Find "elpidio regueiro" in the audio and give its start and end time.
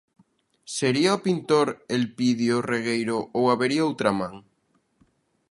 1.97-3.17